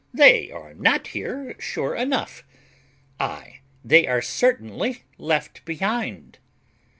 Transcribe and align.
they 0.15 0.49
are 0.49 0.73
not 0.73 1.09
here 1.09 1.55
sure 1.59 1.93
enough. 1.93 2.43
Ay, 3.19 3.59
they 3.85 4.07
are 4.07 4.19
certainly 4.19 5.03
left 5.19 5.63
behind." 5.63 6.39